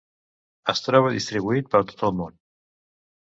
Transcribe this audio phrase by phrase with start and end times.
[0.73, 2.35] Es troba distribuït per tot el món.